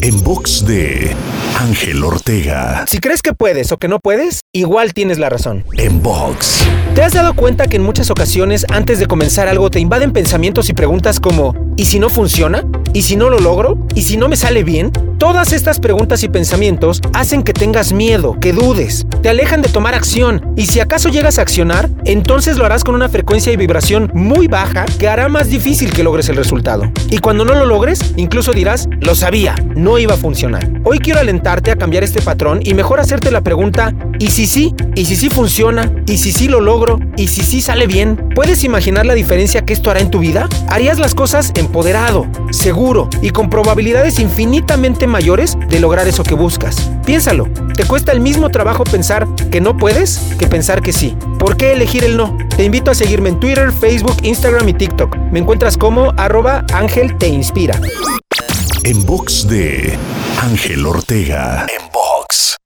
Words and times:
En 0.00 0.22
box 0.24 0.66
de 0.66 1.14
Ángel 1.58 2.02
Ortega. 2.02 2.84
Si 2.88 2.98
crees 2.98 3.22
que 3.22 3.32
puedes 3.32 3.70
o 3.70 3.76
que 3.76 3.86
no 3.86 4.00
puedes, 4.00 4.40
igual 4.52 4.94
tienes 4.94 5.18
la 5.18 5.28
razón. 5.28 5.64
En 5.78 6.02
box. 6.02 6.66
¿Te 6.94 7.02
has 7.02 7.12
dado 7.12 7.34
cuenta 7.34 7.68
que 7.68 7.76
en 7.76 7.82
muchas 7.82 8.10
ocasiones 8.10 8.66
antes 8.70 8.98
de 8.98 9.06
comenzar 9.06 9.48
algo 9.48 9.70
te 9.70 9.78
invaden 9.78 10.12
pensamientos 10.12 10.68
y 10.68 10.72
preguntas 10.72 11.20
como 11.20 11.54
¿y 11.76 11.84
si 11.84 11.98
no 11.98 12.08
funciona? 12.08 12.64
¿Y 12.94 13.02
si 13.02 13.16
no 13.16 13.30
lo 13.30 13.38
logro? 13.38 13.78
¿Y 13.94 14.02
si 14.02 14.18
no 14.18 14.28
me 14.28 14.36
sale 14.36 14.64
bien? 14.64 14.92
Todas 15.18 15.52
estas 15.52 15.80
preguntas 15.80 16.22
y 16.24 16.28
pensamientos 16.28 17.00
hacen 17.14 17.42
que 17.42 17.54
tengas 17.54 17.92
miedo, 17.92 18.36
que 18.38 18.52
dudes, 18.52 19.06
te 19.22 19.30
alejan 19.30 19.62
de 19.62 19.70
tomar 19.70 19.94
acción 19.94 20.52
y 20.56 20.66
si 20.66 20.80
acaso 20.80 21.08
llegas 21.08 21.38
a 21.38 21.42
accionar, 21.42 21.88
entonces 22.04 22.58
lo 22.58 22.66
harás 22.66 22.84
con 22.84 22.94
una 22.94 23.08
frecuencia 23.08 23.52
y 23.52 23.56
vibración 23.56 24.10
muy 24.14 24.46
baja 24.46 24.84
que 24.98 25.08
hará 25.08 25.28
más 25.28 25.48
difícil 25.48 25.92
que 25.92 26.02
logres 26.02 26.28
el 26.28 26.36
resultado. 26.36 26.90
Y 27.08 27.18
cuando 27.18 27.44
no 27.46 27.54
lo 27.54 27.64
logres, 27.64 28.12
incluso 28.16 28.52
dirás, 28.52 28.88
lo 29.00 29.14
sabía, 29.14 29.54
no 29.82 29.98
iba 29.98 30.14
a 30.14 30.16
funcionar. 30.16 30.70
Hoy 30.84 31.00
quiero 31.00 31.20
alentarte 31.20 31.72
a 31.72 31.76
cambiar 31.76 32.04
este 32.04 32.22
patrón 32.22 32.60
y 32.62 32.74
mejor 32.74 33.00
hacerte 33.00 33.30
la 33.30 33.40
pregunta, 33.40 33.92
¿y 34.18 34.30
si 34.30 34.46
sí? 34.46 34.74
¿Y 34.94 35.04
si 35.06 35.16
sí 35.16 35.28
funciona? 35.28 35.92
¿Y 36.06 36.18
si 36.18 36.32
sí 36.32 36.48
lo 36.48 36.60
logro? 36.60 37.00
¿Y 37.16 37.26
si 37.26 37.42
sí 37.42 37.60
sale 37.60 37.86
bien? 37.86 38.28
¿Puedes 38.34 38.62
imaginar 38.62 39.04
la 39.06 39.14
diferencia 39.14 39.62
que 39.62 39.72
esto 39.72 39.90
hará 39.90 40.00
en 40.00 40.10
tu 40.10 40.20
vida? 40.20 40.48
Harías 40.68 40.98
las 40.98 41.14
cosas 41.14 41.52
empoderado, 41.56 42.26
seguro 42.50 43.10
y 43.20 43.30
con 43.30 43.50
probabilidades 43.50 44.20
infinitamente 44.20 45.06
mayores 45.06 45.58
de 45.68 45.80
lograr 45.80 46.06
eso 46.06 46.22
que 46.22 46.34
buscas. 46.34 46.90
Piénsalo, 47.04 47.48
¿te 47.74 47.84
cuesta 47.84 48.12
el 48.12 48.20
mismo 48.20 48.50
trabajo 48.50 48.84
pensar 48.84 49.26
que 49.50 49.60
no 49.60 49.76
puedes 49.76 50.18
que 50.38 50.46
pensar 50.46 50.80
que 50.80 50.92
sí? 50.92 51.16
¿Por 51.40 51.56
qué 51.56 51.72
elegir 51.72 52.04
el 52.04 52.16
no? 52.16 52.38
Te 52.56 52.64
invito 52.64 52.92
a 52.92 52.94
seguirme 52.94 53.30
en 53.30 53.40
Twitter, 53.40 53.72
Facebook, 53.72 54.16
Instagram 54.22 54.68
y 54.68 54.74
TikTok. 54.74 55.16
Me 55.32 55.40
encuentras 55.40 55.76
como 55.76 56.12
arroba 56.16 56.64
Ángel 56.72 57.18
Te 57.18 57.26
Inspira. 57.26 57.80
En 58.84 59.06
box 59.06 59.46
de 59.46 59.96
Ángel 60.40 60.84
Ortega. 60.86 61.66
En 61.68 61.88
box. 61.92 62.56